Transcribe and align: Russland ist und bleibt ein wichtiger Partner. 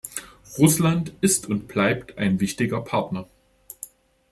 Russland 0.57 1.13
ist 1.21 1.47
und 1.47 1.67
bleibt 1.67 2.17
ein 2.17 2.39
wichtiger 2.39 2.81
Partner. 2.81 3.29